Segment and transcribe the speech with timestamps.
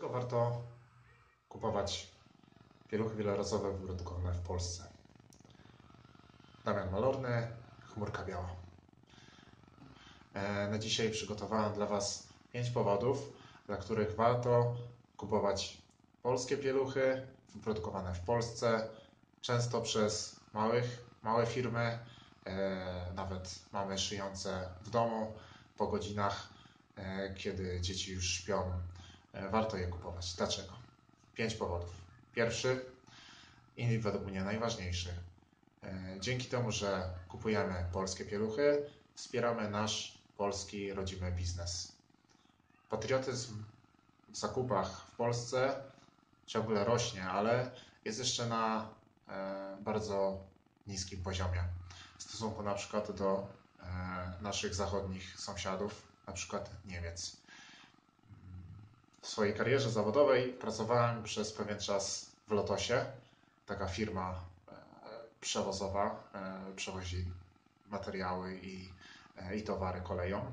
[0.00, 0.62] Dlaczego warto
[1.48, 2.08] kupować
[2.88, 4.84] pieluchy wielorazowe wyprodukowane w Polsce?
[6.64, 7.48] Damian Malorny,
[7.80, 8.56] Chmurka Biała.
[10.34, 13.32] E, na dzisiaj przygotowałem dla Was pięć powodów,
[13.66, 14.76] dla których warto
[15.16, 15.82] kupować
[16.22, 18.88] polskie pieluchy wyprodukowane w Polsce,
[19.40, 21.98] często przez małych, małe firmy,
[22.46, 25.32] e, nawet mamy szyjące w domu
[25.76, 26.48] po godzinach,
[26.96, 28.72] e, kiedy dzieci już śpią
[29.50, 30.34] warto je kupować.
[30.34, 30.72] Dlaczego?
[31.34, 31.90] Pięć powodów.
[32.34, 32.84] Pierwszy
[33.76, 35.08] i według mnie najważniejszy.
[35.82, 41.92] E, dzięki temu, że kupujemy polskie pieluchy, wspieramy nasz polski rodzimy biznes.
[42.90, 43.64] Patriotyzm
[44.28, 45.82] w zakupach w Polsce
[46.46, 47.70] ciągle rośnie, ale
[48.04, 48.88] jest jeszcze na
[49.28, 50.44] e, bardzo
[50.86, 51.64] niskim poziomie
[52.18, 53.60] w stosunku na przykład do
[54.40, 57.39] naszych zachodnich sąsiadów, na przykład Niemiec.
[59.30, 63.04] Swojej karierze zawodowej pracowałem przez pewien czas w Lotosie.
[63.66, 64.72] Taka firma e,
[65.40, 67.24] przewozowa e, przewozi
[67.90, 68.88] materiały i,
[69.36, 70.52] e, i towary koleją.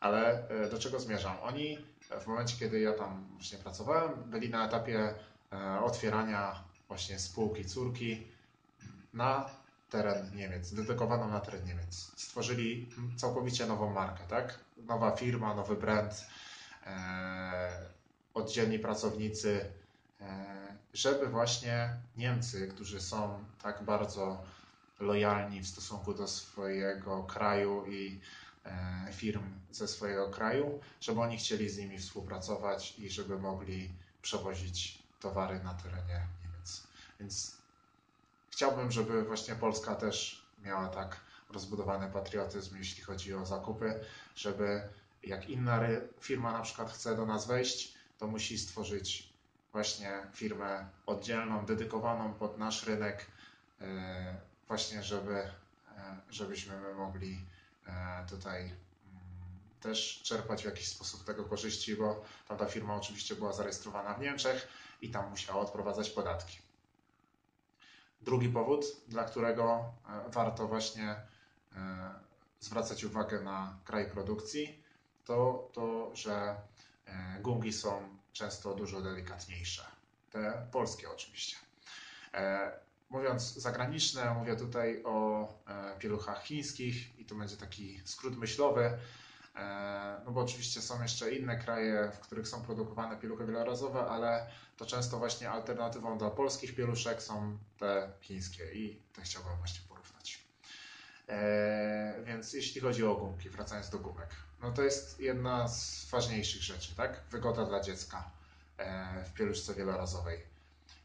[0.00, 1.36] Ale do czego zmierzam?
[1.42, 1.78] Oni
[2.20, 5.14] w momencie, kiedy ja tam właśnie pracowałem, byli na etapie
[5.84, 8.26] otwierania właśnie spółki córki
[9.14, 9.50] na
[9.90, 12.12] teren Niemiec, dedykowaną na teren Niemiec.
[12.16, 14.58] Stworzyli całkowicie nową markę, tak?
[14.76, 16.26] Nowa firma, nowy brand
[18.42, 19.64] oddzielni pracownicy,
[20.20, 20.26] e,
[20.94, 24.44] żeby właśnie Niemcy, którzy są tak bardzo
[25.00, 28.20] lojalni w stosunku do swojego kraju i
[28.64, 33.90] e, firm ze swojego kraju, żeby oni chcieli z nimi współpracować i żeby mogli
[34.22, 36.82] przewozić towary na terenie Niemiec.
[37.20, 37.56] Więc
[38.50, 41.16] chciałbym, żeby właśnie Polska też miała tak
[41.50, 44.00] rozbudowany patriotyzm, jeśli chodzi o zakupy,
[44.36, 44.88] żeby
[45.22, 45.80] jak inna
[46.20, 49.32] firma na przykład chce do nas wejść, to musi stworzyć
[49.72, 53.26] właśnie firmę oddzielną, dedykowaną pod nasz rynek,
[53.80, 55.50] e, właśnie żeby, e,
[56.30, 57.44] żebyśmy mogli
[57.86, 58.74] e, tutaj mm,
[59.80, 64.68] też czerpać w jakiś sposób tego korzyści, bo tamta firma oczywiście była zarejestrowana w Niemczech
[65.00, 66.58] i tam musiała odprowadzać podatki.
[68.20, 69.92] Drugi powód, dla którego
[70.28, 71.16] warto właśnie
[72.60, 74.82] zwracać uwagę na kraj produkcji,
[75.24, 76.56] to to, że
[77.40, 79.82] gungi są często dużo delikatniejsze.
[80.30, 81.56] Te polskie oczywiście.
[82.34, 82.72] E,
[83.10, 88.98] mówiąc zagraniczne, mówię tutaj o e, pieluchach chińskich i to będzie taki skrót myślowy,
[90.24, 94.86] no bo oczywiście są jeszcze inne kraje, w których są produkowane pieluchy wielorazowe, ale to
[94.86, 100.44] często właśnie alternatywą dla polskich pieluszek są te chińskie i te chciałbym właśnie porównać.
[102.24, 104.30] Więc jeśli chodzi o gumki, wracając do gumek,
[104.62, 107.20] no to jest jedna z ważniejszych rzeczy, tak?
[107.30, 108.30] Wygoda dla dziecka
[108.78, 110.42] e, w pieluszce wielorazowej.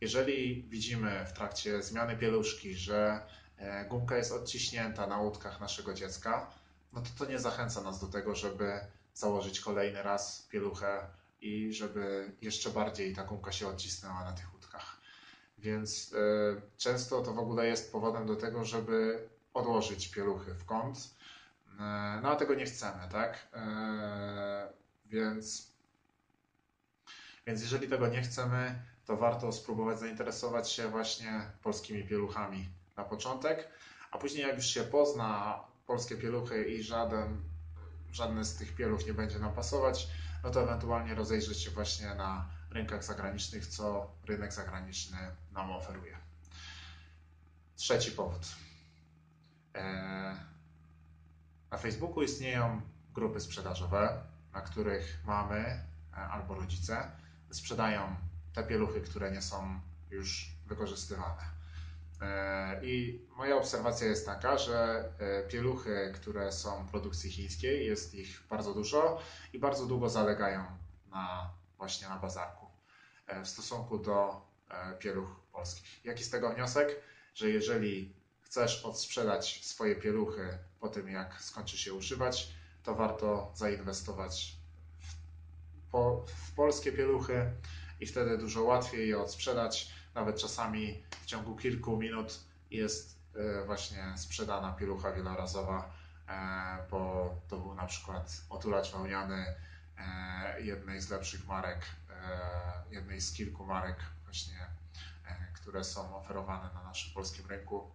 [0.00, 3.26] Jeżeli widzimy w trakcie zmiany pieluszki, że
[3.58, 6.50] e, gumka jest odciśnięta na łódkach naszego dziecka,
[6.92, 8.80] no to to nie zachęca nas do tego, żeby
[9.14, 11.06] założyć kolejny raz pieluchę
[11.40, 15.00] i żeby jeszcze bardziej ta gumka się odcisnęła na tych łódkach.
[15.58, 16.16] Więc y,
[16.76, 21.14] często to w ogóle jest powodem do tego, żeby odłożyć pieluchy w kąt
[21.80, 23.48] E, no a tego nie chcemy, tak?
[23.54, 24.68] E,
[25.06, 25.72] więc,
[27.46, 33.68] więc jeżeli tego nie chcemy, to warto spróbować zainteresować się właśnie polskimi pieluchami na początek,
[34.10, 37.42] a później jak już się pozna polskie pieluchy i żaden,
[38.12, 40.08] żadne z tych pieluch nie będzie nam pasować,
[40.44, 45.18] no to ewentualnie rozejrzeć się właśnie na rynkach zagranicznych, co rynek zagraniczny
[45.52, 46.18] nam oferuje.
[47.76, 48.46] Trzeci powód.
[49.74, 50.36] E,
[51.70, 52.80] na Facebooku istnieją
[53.14, 57.10] grupy sprzedażowe, na których mamy e, albo rodzice
[57.50, 58.16] sprzedają
[58.52, 59.80] te pieluchy, które nie są
[60.10, 61.42] już wykorzystywane.
[62.20, 65.08] E, I moja obserwacja jest taka, że
[65.48, 69.20] pieluchy, które są produkcji chińskiej, jest ich bardzo dużo
[69.52, 70.64] i bardzo długo zalegają
[71.10, 72.66] na, właśnie na bazarku
[73.44, 74.46] w stosunku do
[74.98, 76.04] pieluch polskich.
[76.04, 76.88] Jaki z tego wniosek?
[77.34, 78.14] Że jeżeli
[78.44, 82.48] chcesz odsprzedać swoje pieluchy po tym, jak skończy się używać,
[82.82, 84.56] to warto zainwestować
[84.98, 87.52] w, po, w polskie pieluchy
[88.00, 89.92] i wtedy dużo łatwiej je odsprzedać.
[90.14, 95.92] Nawet czasami w ciągu kilku minut jest e, właśnie sprzedana pielucha wielorazowa,
[96.28, 99.54] e, bo to był na przykład otulacz wełniany
[99.98, 101.86] e, jednej z lepszych marek,
[102.90, 104.66] jednej z kilku marek właśnie,
[105.54, 107.90] które są oferowane na naszym polskim rynku.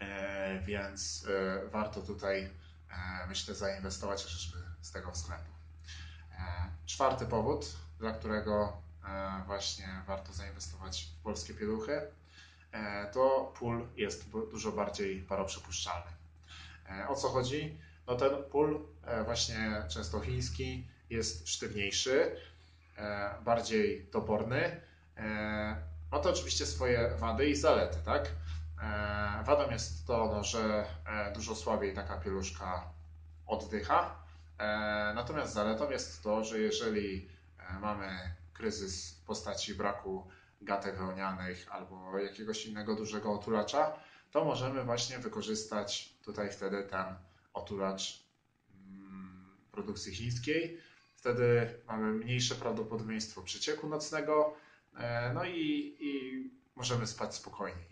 [0.00, 2.50] E, więc e, warto tutaj,
[2.90, 5.50] e, myślę, zainwestować chociażby z tego względu.
[6.86, 7.66] Czwarty powód,
[7.98, 8.82] dla którego
[9.46, 12.00] właśnie warto zainwestować w polskie pieluchy,
[13.12, 16.10] to pól jest dużo bardziej paroprzepuszczalny.
[17.08, 17.78] O co chodzi?
[18.06, 18.86] No ten pól
[19.24, 22.36] właśnie często chiński jest sztywniejszy,
[23.44, 24.80] bardziej toporny.
[26.12, 28.30] Ma to oczywiście swoje wady i zalety, tak?
[29.44, 30.84] Wadą jest to, no, że
[31.34, 32.92] dużo słabiej taka pieluszka
[33.46, 34.22] oddycha.
[35.14, 37.28] Natomiast zaletą jest to, że jeżeli
[37.80, 40.28] mamy kryzys w postaci braku
[40.60, 43.92] gatek wełnianych albo jakiegoś innego dużego otulacza,
[44.30, 47.06] to możemy właśnie wykorzystać tutaj wtedy ten
[47.54, 48.24] otulacz
[48.74, 50.80] mm, produkcji chińskiej.
[51.16, 54.56] Wtedy mamy mniejsze prawdopodobieństwo przecieku nocnego,
[54.96, 56.44] e, no i, i
[56.76, 57.89] możemy spać spokojniej.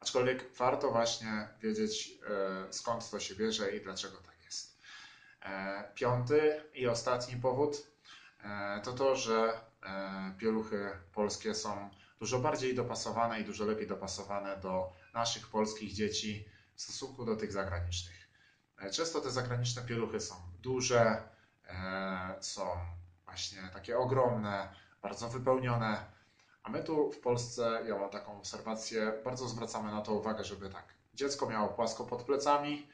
[0.00, 4.78] Aczkolwiek warto właśnie wiedzieć, e, skąd to się bierze i dlaczego tak jest.
[5.42, 7.96] E, piąty i ostatni powód
[8.46, 9.60] E, to to, że
[10.38, 16.82] pieluchy polskie są dużo bardziej dopasowane i dużo lepiej dopasowane do naszych polskich dzieci w
[16.82, 18.28] stosunku do tych zagranicznych.
[18.92, 21.28] Często te zagraniczne pieluchy są duże,
[22.40, 22.70] są
[23.24, 26.04] właśnie takie ogromne, bardzo wypełnione,
[26.66, 30.70] a my tu w Polsce, ja mam taką obserwację, bardzo zwracamy na to uwagę, żeby
[30.70, 30.84] tak
[31.14, 32.88] dziecko miało płasko pod plecami,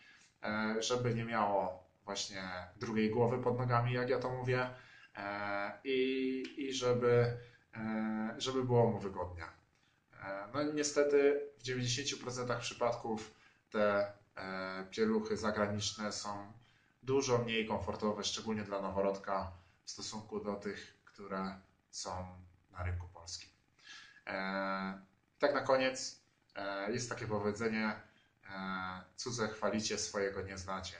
[0.78, 2.42] żeby nie miało właśnie
[2.76, 4.70] drugiej głowy pod nogami, jak ja to mówię,
[5.16, 7.38] E, i, i żeby,
[7.74, 9.44] e, żeby było mu wygodnie.
[10.22, 13.34] E, no niestety w 90% przypadków
[13.70, 14.12] te
[14.90, 16.52] pieluchy zagraniczne są
[17.02, 19.52] dużo mniej komfortowe, szczególnie dla noworodka
[19.84, 21.60] w stosunku do tych, które
[21.90, 22.10] są
[22.70, 23.50] na rynku polskim.
[25.38, 26.22] Tak na koniec
[26.88, 28.00] jest takie powiedzenie
[29.16, 30.96] cudze chwalicie, swojego nie znacie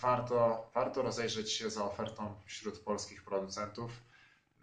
[0.00, 3.92] warto, warto rozejrzeć się za ofertą wśród polskich producentów.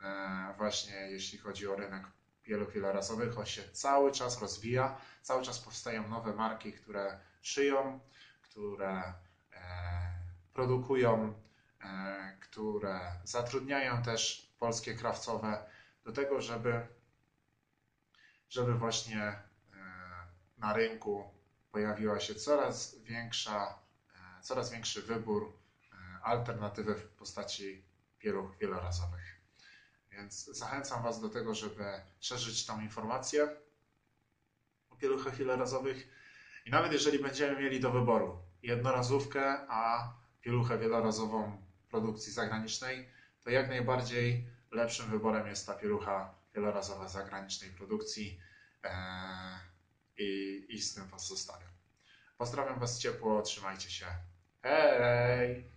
[0.04, 2.04] E, właśnie jeśli chodzi o rynek
[2.44, 8.00] pieluch wielorazowych, on się cały czas rozwija, cały czas powstają nowe marki, które szyją,
[8.42, 9.04] które
[9.54, 9.62] e,
[10.54, 11.34] produkują,
[11.84, 15.70] e, które zatrudniają też polskie krawcowe.
[16.04, 16.88] Do tego, żeby,
[18.50, 19.40] żeby właśnie
[20.58, 21.24] na rynku
[21.72, 23.88] pojawiła się coraz większa
[24.42, 25.54] coraz większy wybór
[25.92, 27.84] e, alternatywy w postaci
[28.20, 29.42] pieluch wielorazowych.
[30.12, 31.84] Więc zachęcam Was do tego, żeby
[32.20, 33.58] szerzyć tą informację
[34.90, 36.08] o pieluchach wielorazowych
[36.66, 43.10] i nawet jeżeli będziemy mieli do wyboru jednorazówkę, a pieluchę wielorazową produkcji zagranicznej,
[43.44, 48.40] to jak najbardziej lepszym wyborem jest ta pielucha wielorazowa zagranicznej produkcji
[48.84, 48.90] e,
[50.18, 51.72] i, i z tym Was zostawiam.
[52.38, 54.06] Pozdrawiam Was ciepło, trzymajcie się.
[54.62, 55.77] Hey.